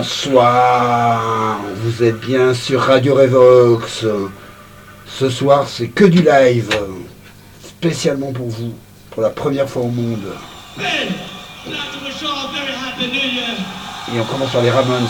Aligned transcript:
Bonsoir, 0.00 1.60
vous 1.74 2.02
êtes 2.02 2.18
bien 2.20 2.54
sur 2.54 2.80
Radio 2.80 3.14
Revox. 3.14 4.06
Ce 5.06 5.28
soir, 5.28 5.68
c'est 5.68 5.88
que 5.88 6.06
du 6.06 6.22
live, 6.22 6.70
spécialement 7.62 8.32
pour 8.32 8.48
vous, 8.48 8.72
pour 9.10 9.22
la 9.22 9.28
première 9.28 9.68
fois 9.68 9.82
au 9.82 9.88
monde. 9.88 10.32
Et 10.78 10.82
on 14.18 14.24
commence 14.24 14.50
par 14.50 14.62
les 14.62 14.70
Ramones. 14.70 15.06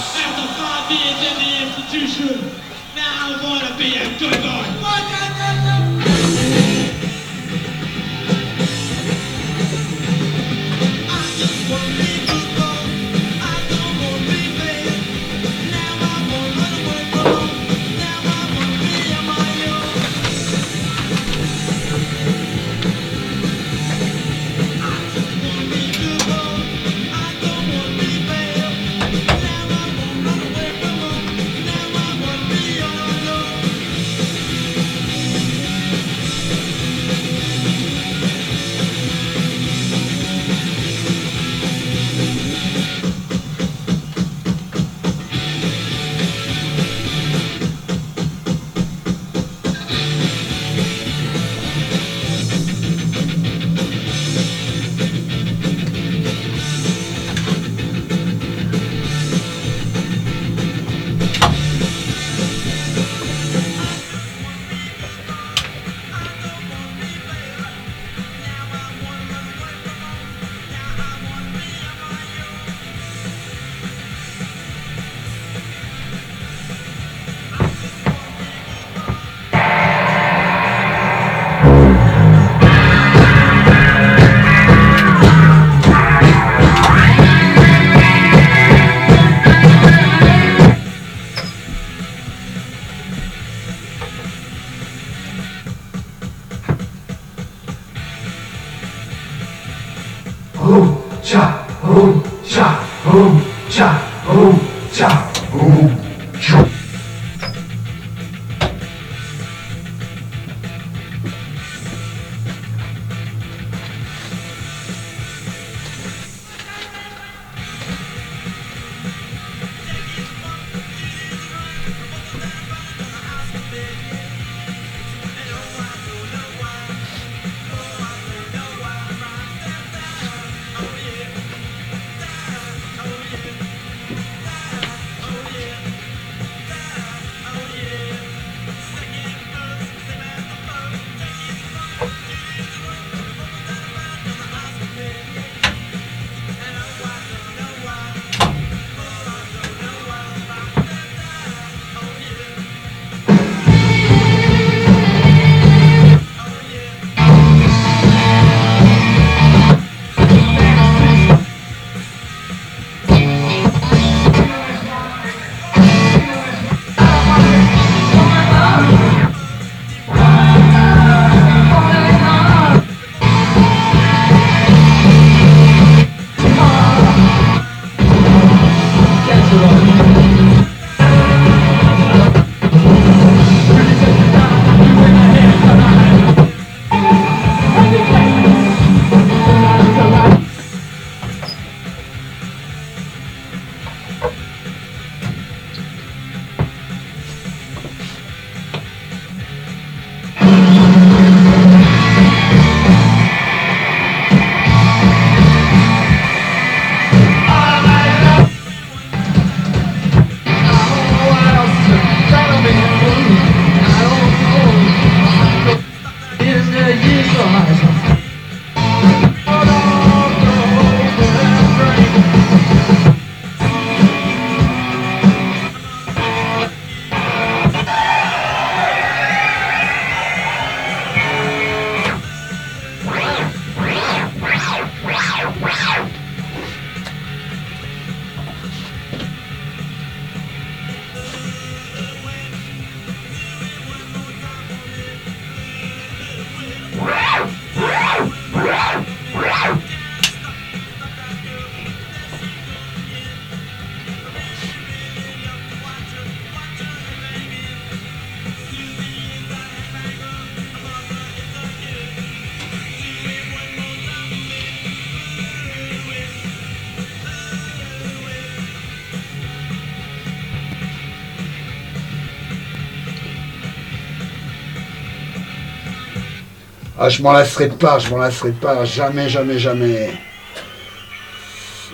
Ah, 277.03 277.09
je 277.09 277.23
m'en 277.23 277.33
lasserai 277.33 277.71
pas, 277.71 277.99
je 277.99 278.11
m'en 278.11 278.19
lasserai 278.19 278.53
pas, 278.53 278.85
jamais, 278.85 279.27
jamais, 279.27 279.59
jamais. 279.59 280.13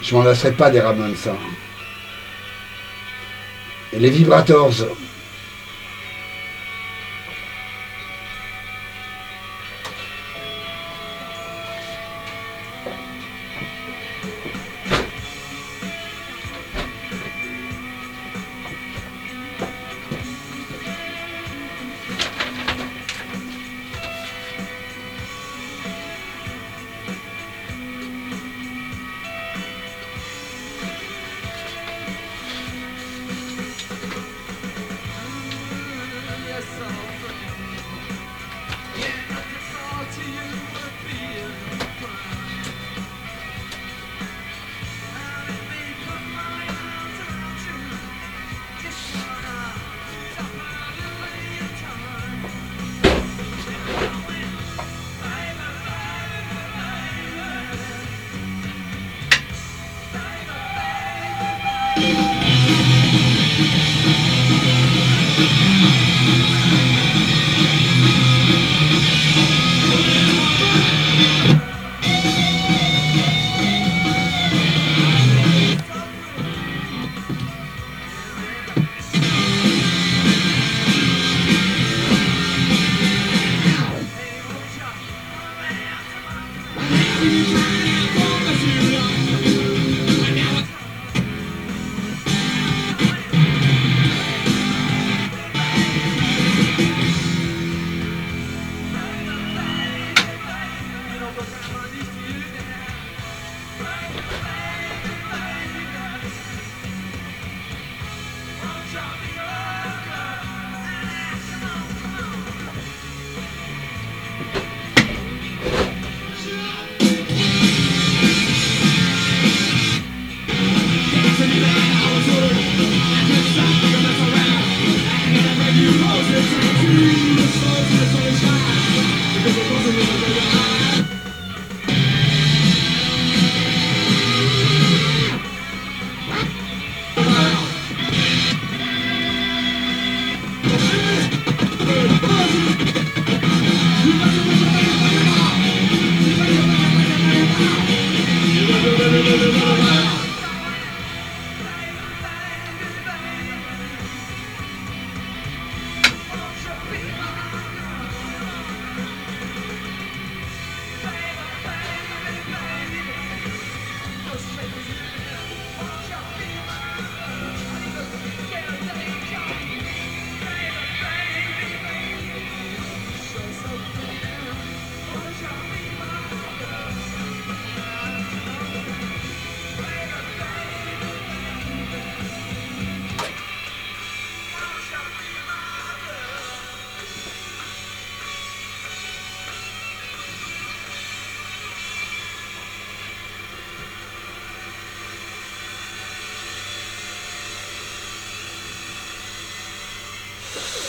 Je 0.03 0.17
m'en 0.17 0.25
lasserai 0.25 0.51
pas 0.51 0.69
des 0.69 0.81
Ramones, 0.81 1.15
ça. 1.15 1.37
Et 3.93 4.01
les 4.01 4.11
Vibrators. 4.11 4.73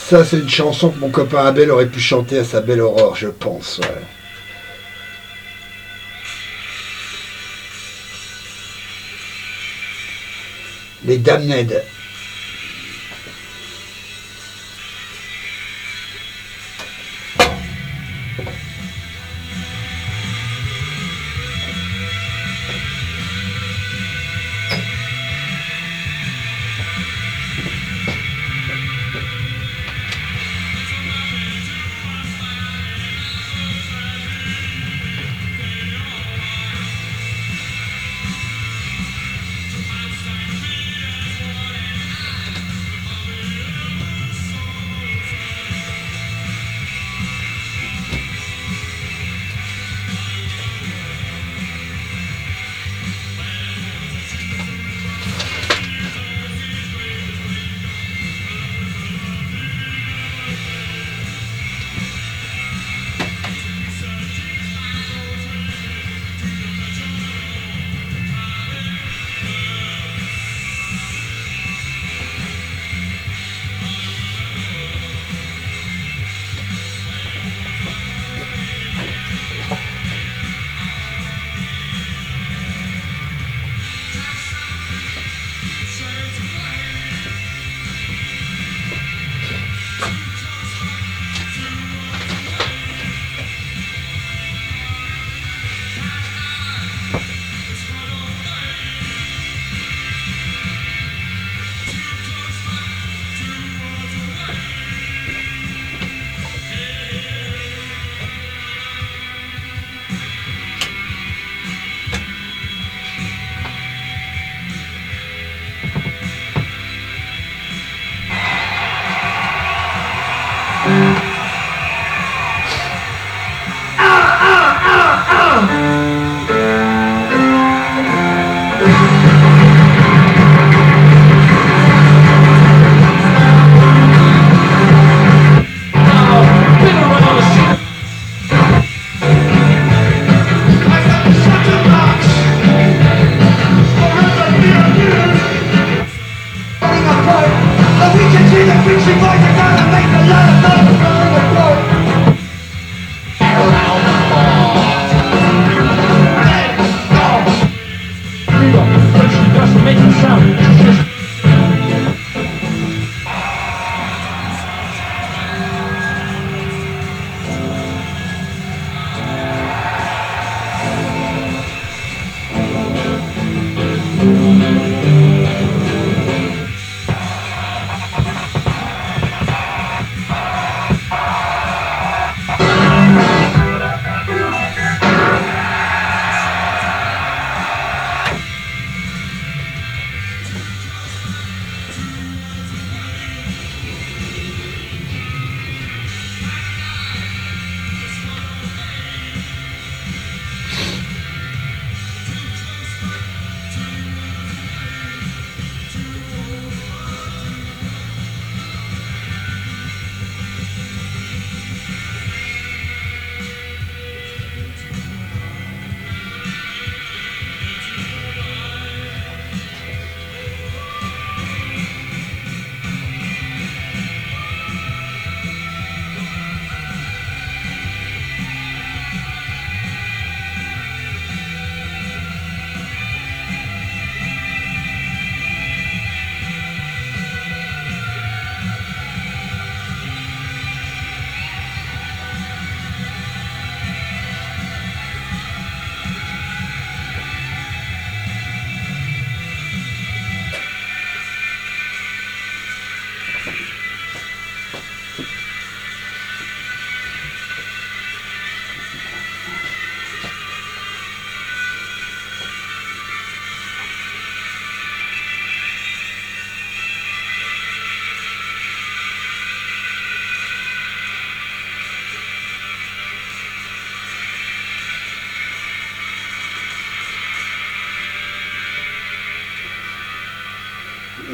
Ça, 0.09 0.23
c'est 0.23 0.39
une 0.39 0.47
chanson 0.47 0.89
que 0.89 0.99
mon 0.99 1.09
copain 1.09 1.45
Abel 1.45 1.69
aurait 1.69 1.89
pu 1.89 1.99
chanter 1.99 2.39
à 2.39 2.45
sa 2.45 2.61
belle 2.61 2.79
aurore, 2.79 3.17
je 3.17 3.27
pense. 3.27 3.81
Les 11.03 11.17
Damned. 11.17 11.83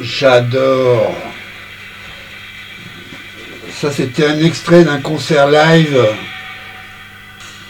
J'adore. 0.04 1.14
Ça, 3.70 3.90
c'était 3.90 4.26
un 4.26 4.38
extrait 4.44 4.84
d'un 4.84 5.00
concert 5.00 5.48
live 5.48 5.98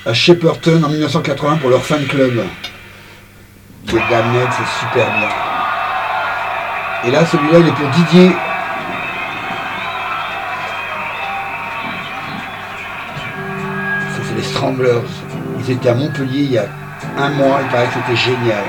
à 0.05 0.13
Shepperton 0.13 0.83
en 0.83 0.89
1980 0.89 1.59
pour 1.59 1.71
leur 1.71 1.85
fan 1.85 2.05
club. 2.07 2.45
Damned, 3.87 4.49
c'est 4.51 4.81
super 4.81 5.07
bien. 5.17 5.29
Et 7.05 7.11
là, 7.13 7.25
celui-là, 7.25 7.59
il 7.61 7.69
est 7.69 7.73
pour 7.73 7.89
Didier. 7.91 8.31
Ça, 14.11 14.23
c'est 14.29 14.35
les 14.35 14.43
Stranglers. 14.43 15.09
Ils 15.61 15.71
étaient 15.71 15.89
à 15.89 15.95
Montpellier 15.95 16.41
il 16.41 16.53
y 16.53 16.59
a 16.59 16.67
un 17.17 17.29
mois. 17.29 17.61
Il 17.63 17.69
paraît 17.69 17.87
que 17.87 17.93
c'était 17.95 18.17
génial. 18.17 18.65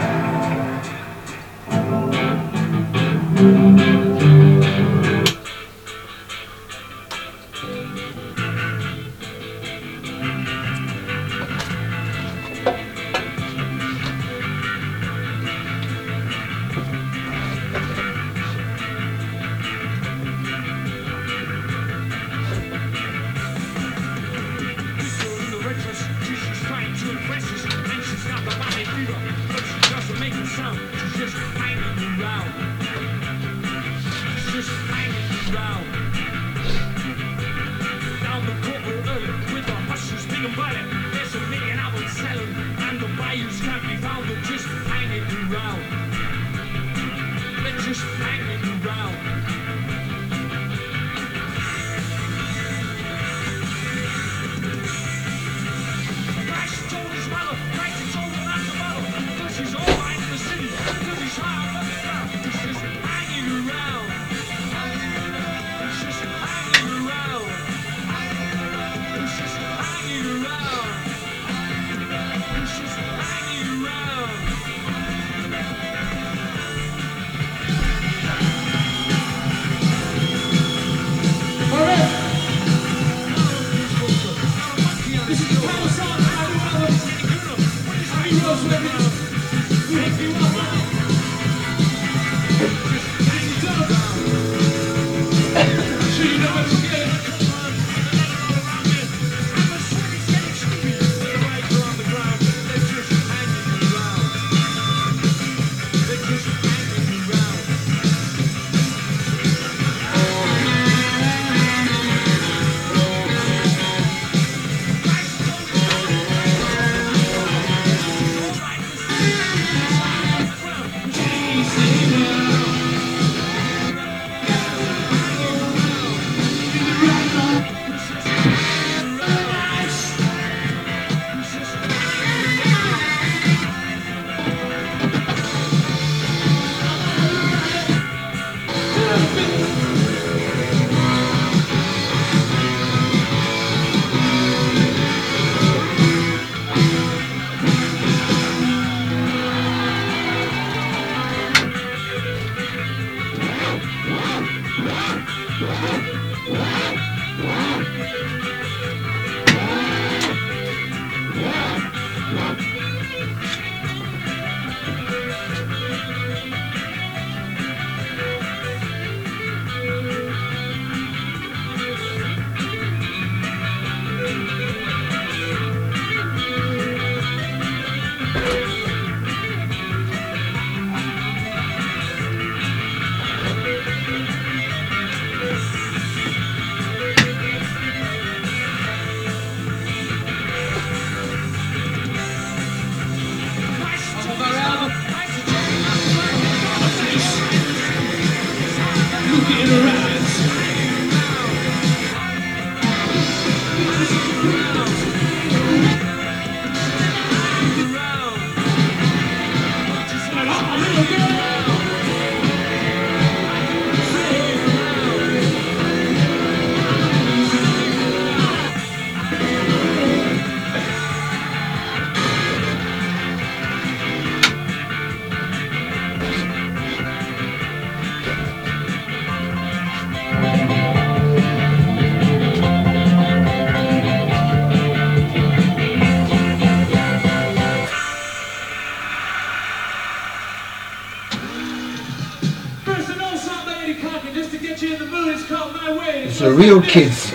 Kids. 246.82 247.35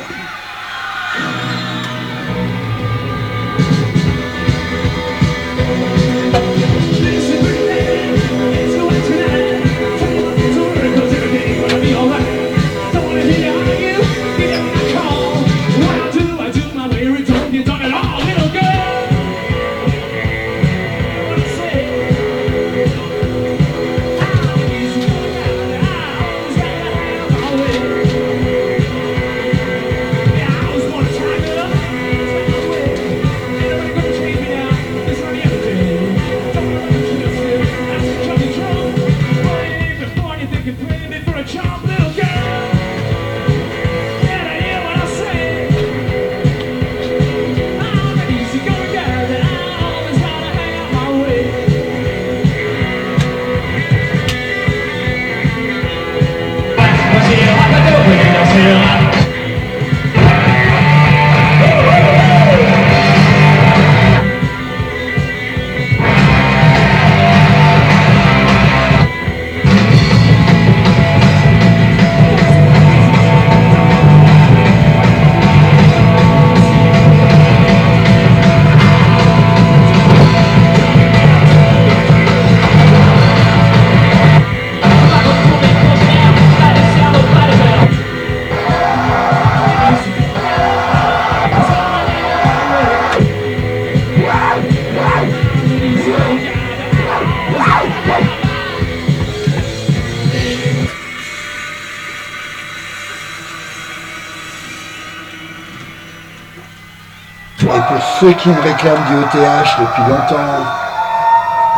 Ceux 108.20 108.32
qui 108.34 108.50
me 108.50 108.60
réclament 108.60 109.02
du 109.06 109.14
ETH 109.14 109.76
depuis 109.80 110.02
longtemps, 110.02 110.36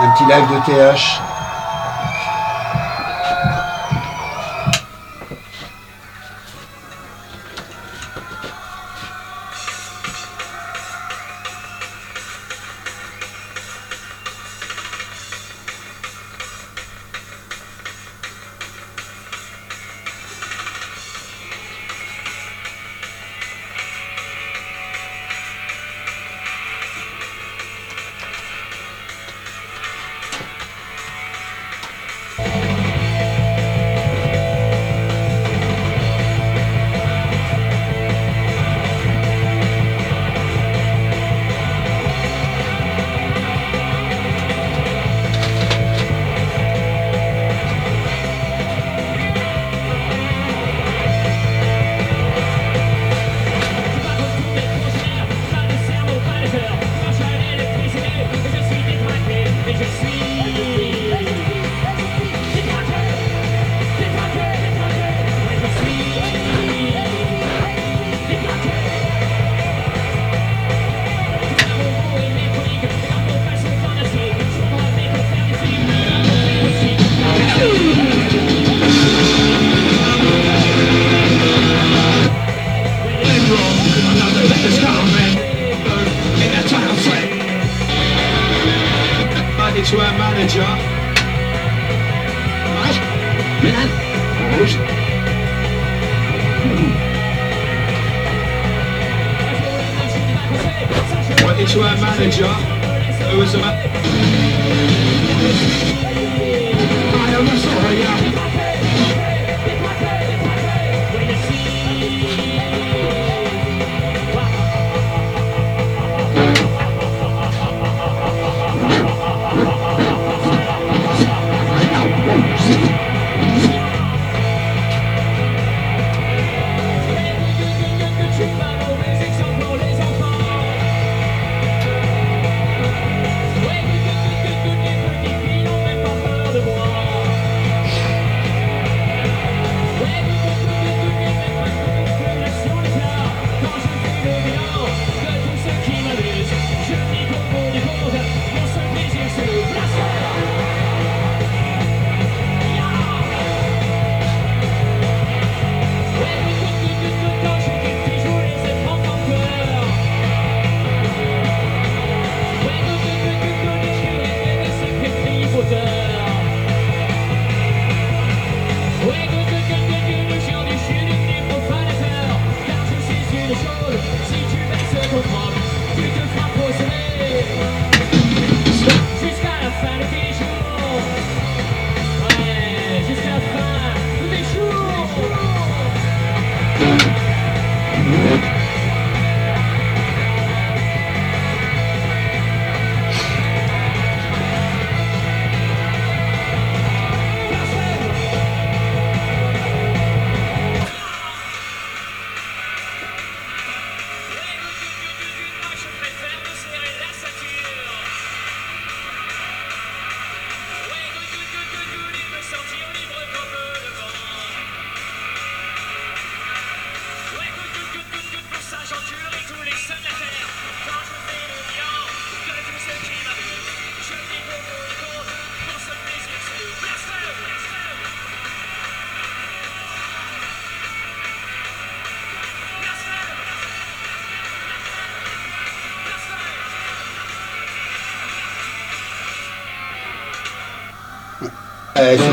un 0.03 0.11
petit 0.11 0.25
live 0.25 0.49
de 0.51 0.65
TH. 0.67 1.21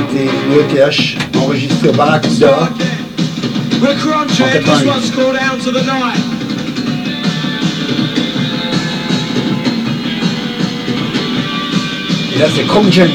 C'était 0.09 0.29
le 0.49 0.61
ETH 0.61 1.37
enregistré 1.37 1.89
au 1.89 1.93
Barracuda 1.93 2.69
en 4.41 4.49
88. 4.51 4.89
Et 12.35 12.39
là 12.39 12.45
c'est 12.55 12.65
Chrome 12.65 12.91
Gen. 12.91 13.09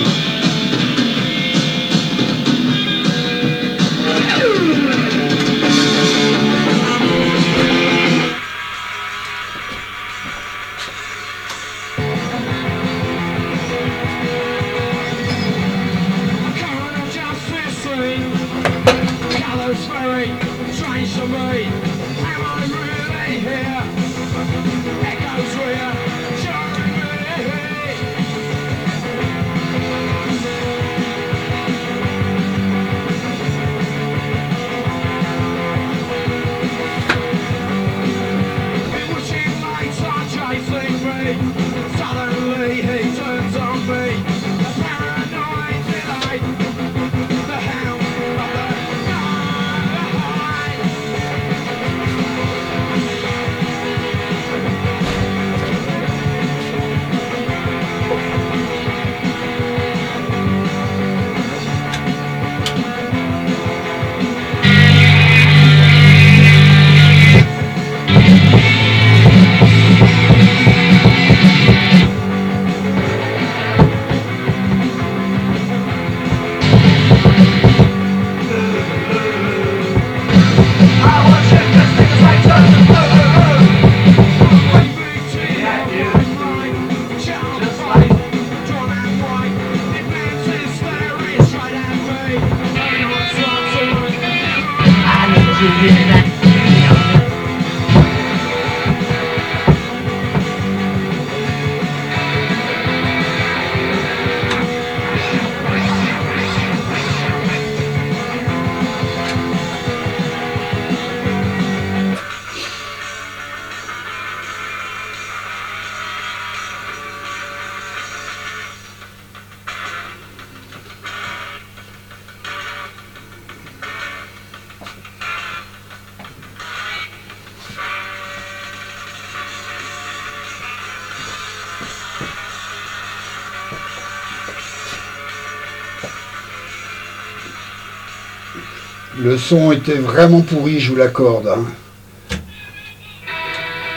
son 139.44 139.72
était 139.72 139.94
vraiment 139.94 140.40
pourri, 140.40 140.80
je 140.80 140.90
vous 140.90 140.96
l'accorde. 140.96 141.48
Hein. 141.48 141.64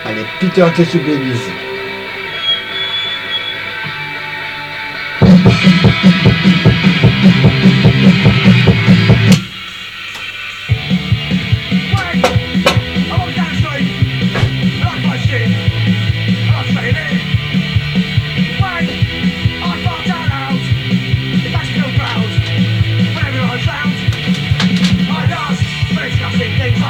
Allez, 0.05 0.25
Peter 0.39 0.65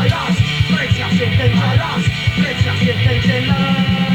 zaraz, 0.09 0.35
precz 0.69 0.97
jak 0.97 1.11
się 1.11 1.37
ten 1.37 1.59
zaraz, 1.59 2.03
precz 2.35 2.65
jak 2.65 2.77
się. 3.23 4.06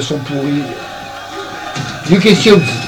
Son 0.00 0.18
pourri 0.18 0.62
du 2.08 2.18
question. 2.18 2.60
Ah, 2.60 2.81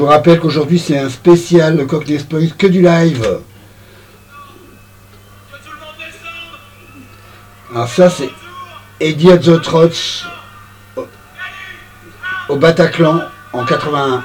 je 0.00 0.04
vous 0.06 0.10
rappelle 0.10 0.40
qu'aujourd'hui 0.40 0.78
c'est 0.78 0.96
un 0.96 1.10
spécial 1.10 1.86
Cockney 1.86 2.18
Springs, 2.18 2.54
que 2.56 2.66
du 2.66 2.80
live. 2.80 3.40
Alors 7.70 7.86
ça 7.86 8.08
c'est 8.08 8.30
Eddie 8.98 9.38
the 9.38 9.60
Trots 9.60 10.24
au 12.48 12.56
Bataclan 12.56 13.20
en 13.52 13.66
81. 13.66 14.24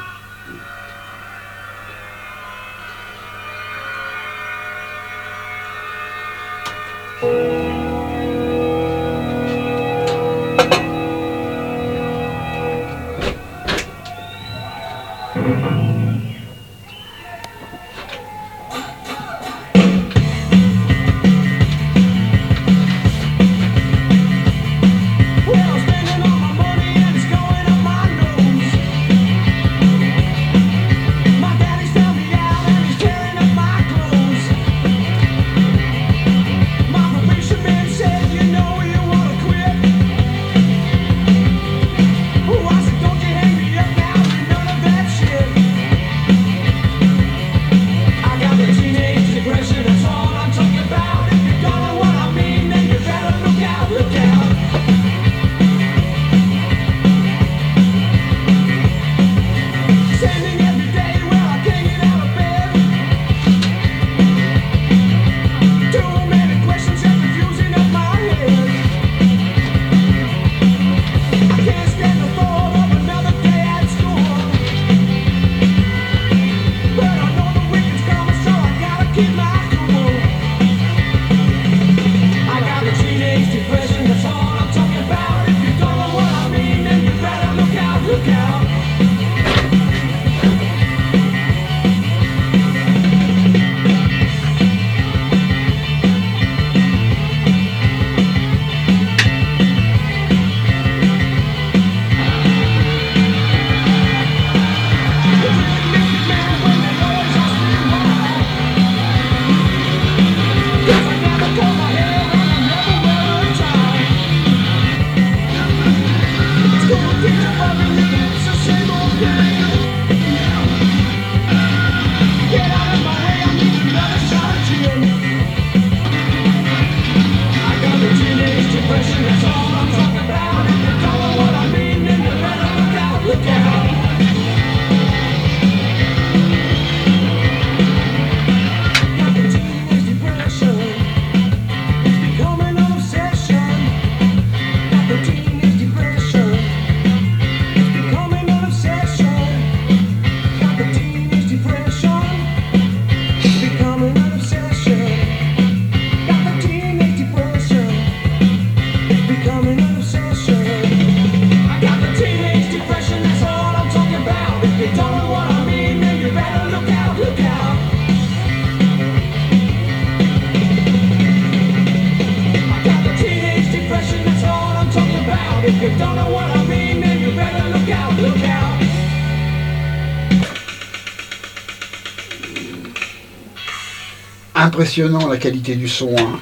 Impressionnant 184.75 185.29
la 185.29 185.37
qualité 185.37 185.75
du 185.75 185.87
son. 185.87 186.13
Hein. 186.19 186.37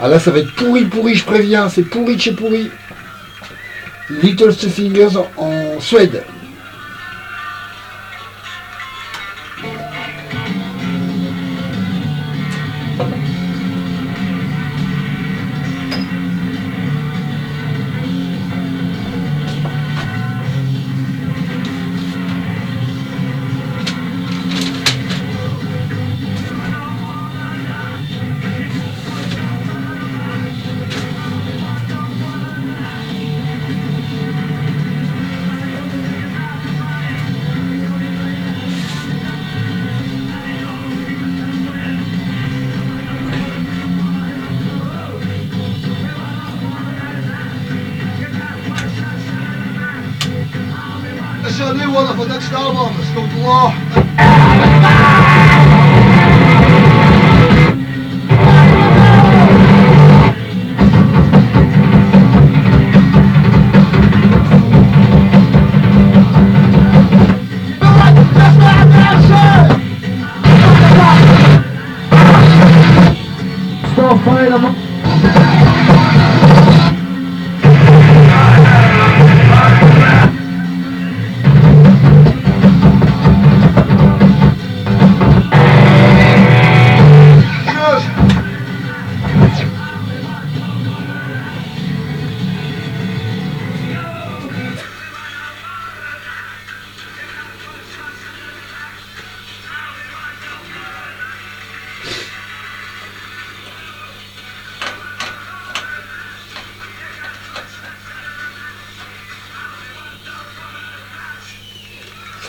Ah 0.00 0.08
là, 0.08 0.18
ça 0.18 0.32
va 0.32 0.40
être 0.40 0.52
pourri, 0.56 0.84
pourri, 0.84 1.14
je 1.14 1.24
préviens, 1.24 1.68
c'est 1.68 1.84
pourri 1.84 2.16
de 2.16 2.20
chez 2.20 2.32
pourri. 2.32 2.70
Little 4.10 4.52
Fingers 4.52 5.16
en 5.36 5.78
Suède. 5.78 6.24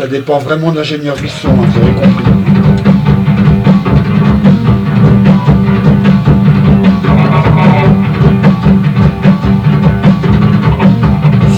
Ça 0.03 0.09
dépend 0.09 0.37
vraiment 0.37 0.69
de 0.73 0.75
l'ingénieur 0.75 1.15
du 1.15 1.27
hein, 1.27 1.29
vous 1.55 1.81
avez 1.81 1.93
compris. 1.93 2.25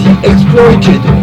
The 0.04 0.24
Exploited. 0.24 1.15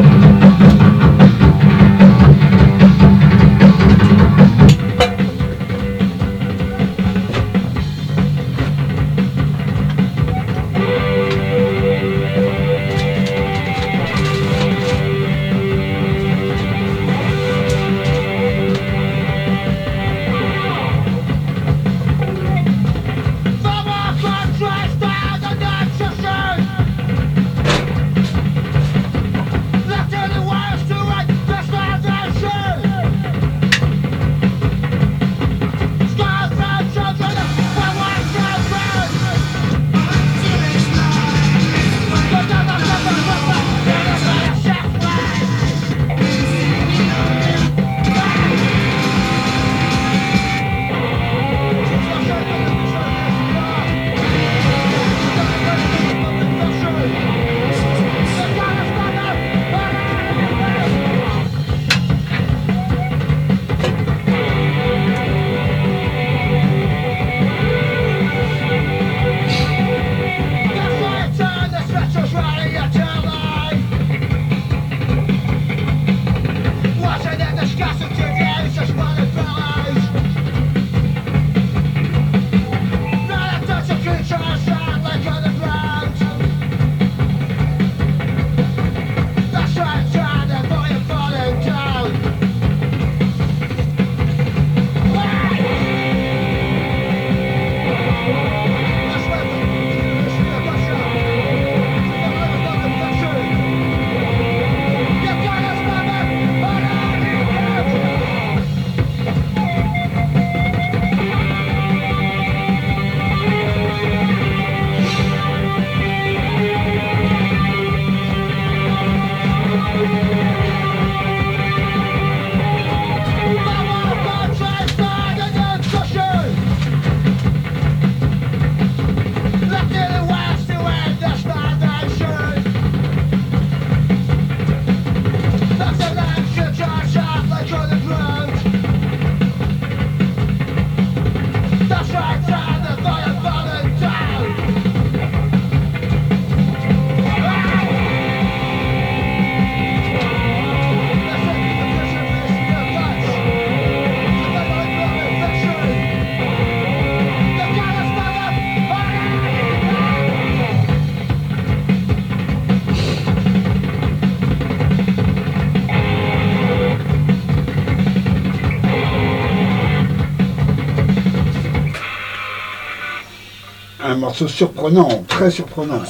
Morceau 174.23 174.47
surprenant, 174.47 175.25
très 175.27 175.51
surprenant. 175.51 176.01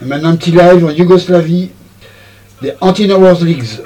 Et 0.00 0.06
maintenant 0.06 0.30
un 0.30 0.36
petit 0.36 0.50
live 0.50 0.82
en 0.86 0.90
Yougoslavie 0.90 1.72
des 2.62 2.72
Anti-Wars 2.80 3.42
Leagues. 3.42 3.83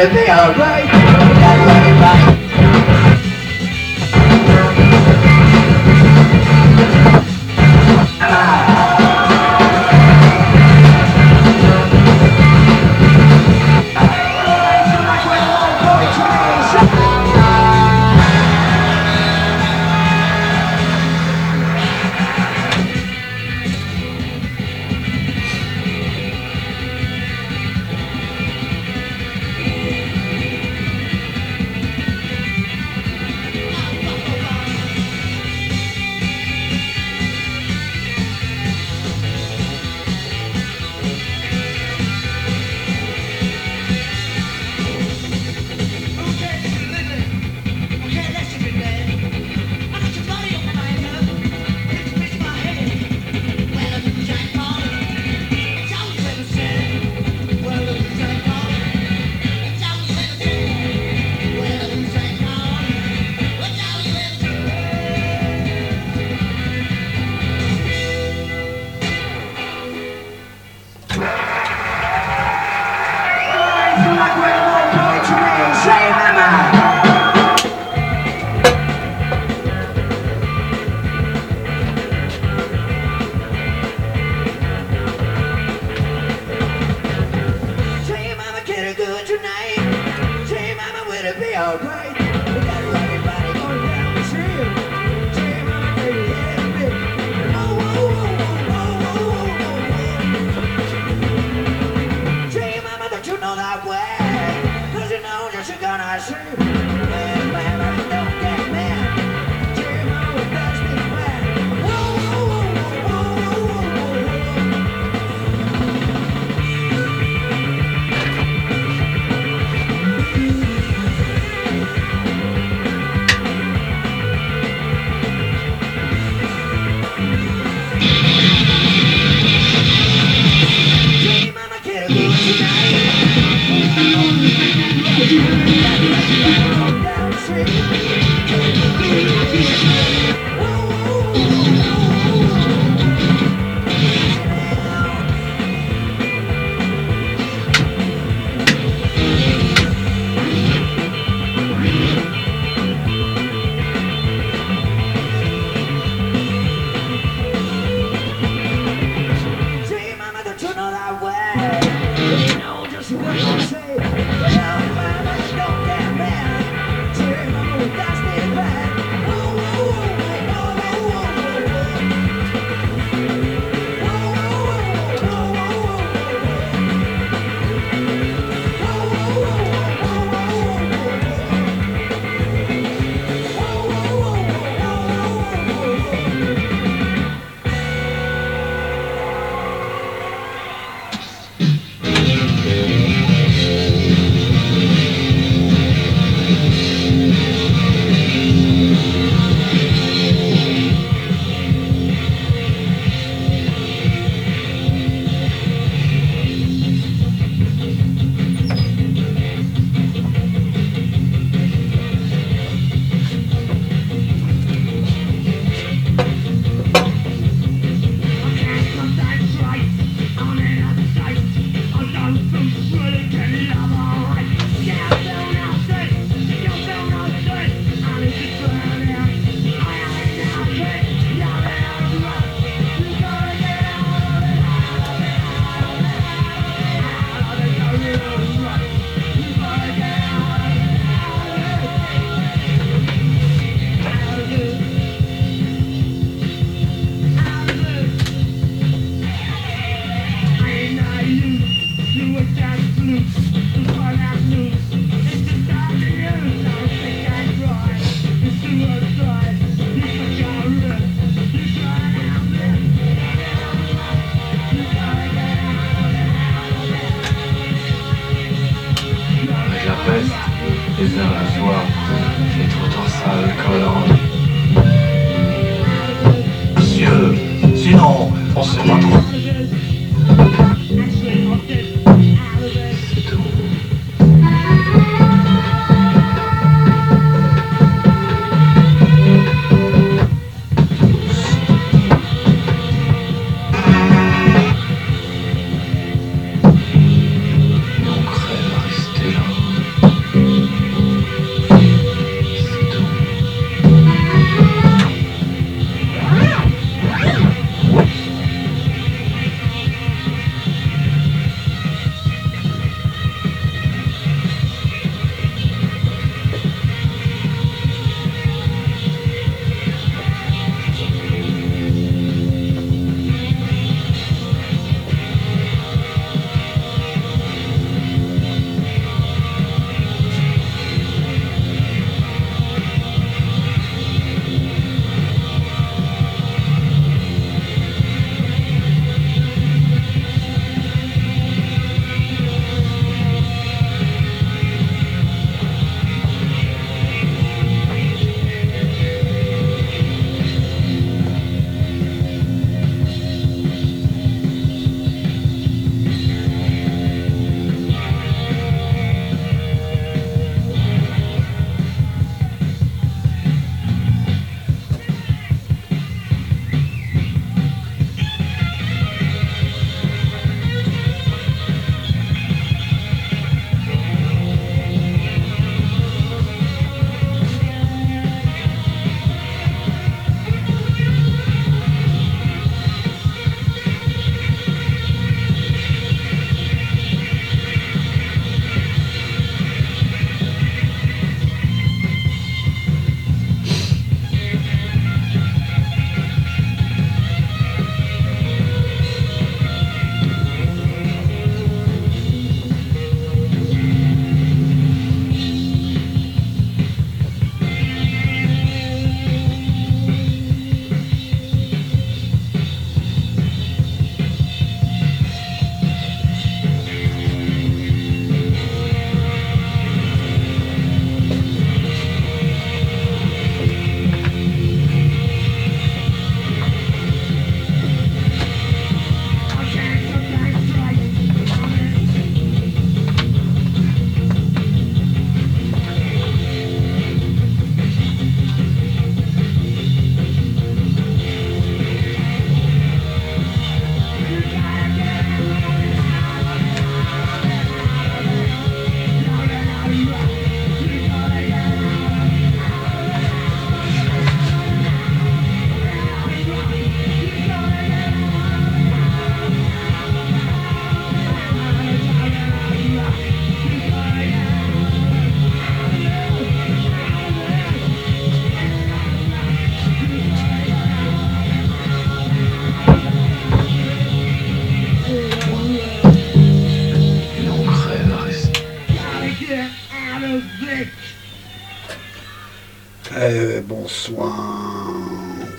gonna 0.00 0.14
be 0.14 0.30
alright. 0.30 0.89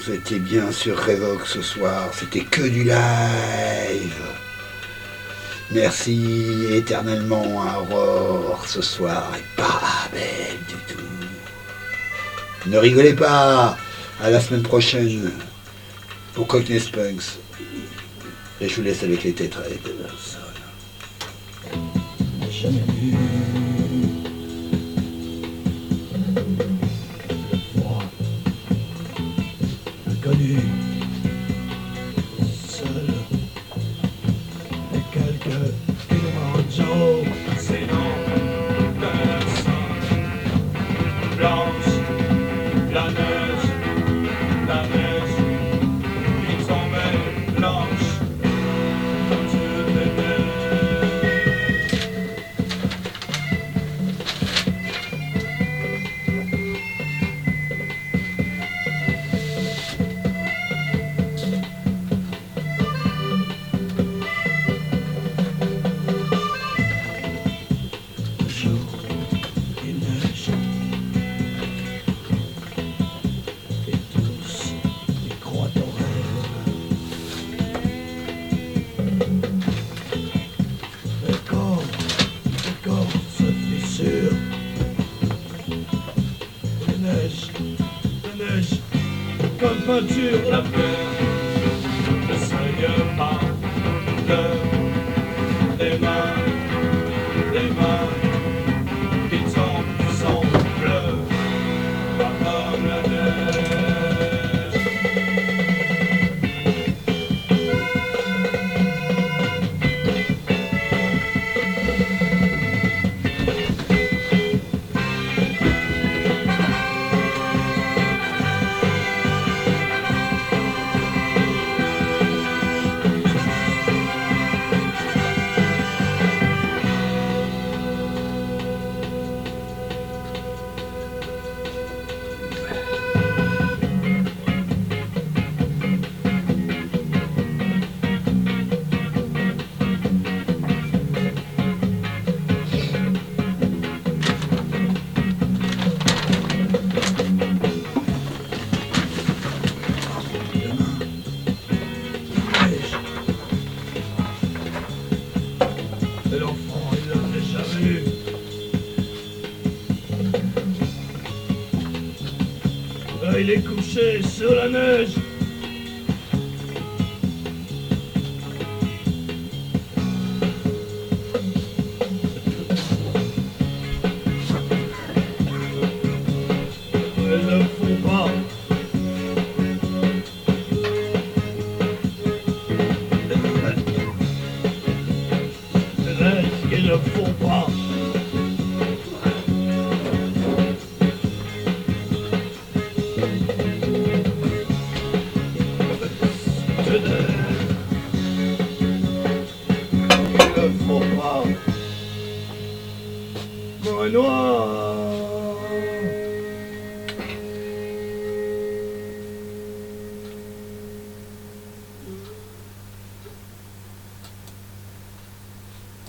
Vous 0.04 0.14
étiez 0.14 0.40
bien 0.40 0.72
sur 0.72 0.98
Revox 0.98 1.54
ce 1.54 1.62
soir, 1.62 2.10
c'était 2.14 2.44
que 2.44 2.64
du 2.64 2.84
live. 2.84 4.16
Merci 5.70 6.66
éternellement 6.72 7.62
à 7.62 7.80
Aurore 7.82 8.66
ce 8.68 8.82
soir 8.82 9.32
et 9.38 9.62
pas 9.62 10.10
belle 10.12 10.58
du 10.68 10.94
tout. 10.94 12.70
Ne 12.70 12.78
rigolez 12.80 13.14
pas, 13.14 13.78
à 14.20 14.30
la 14.32 14.42
semaine 14.42 14.64
prochaine 14.64 15.32
pour 16.34 16.48
Cockney 16.48 16.80
Spunks. 16.80 17.38
Et 18.60 18.70
je 18.70 18.76
vous 18.78 18.82
laisse 18.82 19.04
avec 19.04 19.24
les 19.24 19.34
tétraides. 19.34 19.80
Jamais 22.50 22.82
vu. 23.00 23.31